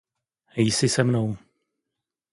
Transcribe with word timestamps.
Jsi 0.69 0.89
se 0.89 1.03
mnou. 1.03 1.37